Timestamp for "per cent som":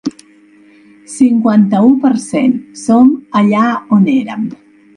2.05-3.13